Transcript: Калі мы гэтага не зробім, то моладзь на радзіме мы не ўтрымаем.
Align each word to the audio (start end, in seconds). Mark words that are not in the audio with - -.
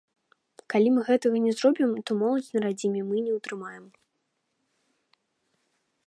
Калі 0.73 0.89
мы 0.93 1.01
гэтага 1.09 1.37
не 1.45 1.51
зробім, 1.57 1.91
то 2.07 2.11
моладзь 2.21 2.49
на 2.55 2.59
радзіме 2.65 3.01
мы 3.09 3.15
не 3.25 3.35
ўтрымаем. 3.35 3.85